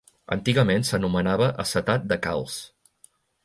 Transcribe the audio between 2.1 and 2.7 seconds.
de calç.